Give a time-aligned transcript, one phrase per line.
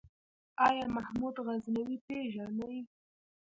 [0.67, 2.75] آيا محمود غزنوي پېژنې؟